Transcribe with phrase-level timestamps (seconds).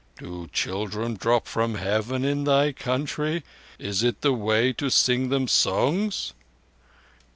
[0.17, 3.43] Do children drop from Heaven in thy country?
[3.77, 6.33] Is it the Way to sing them songs?"